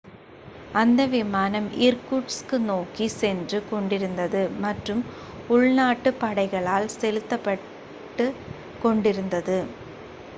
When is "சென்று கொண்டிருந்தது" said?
3.15-4.41